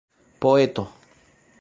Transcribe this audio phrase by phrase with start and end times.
[0.39, 0.89] poeto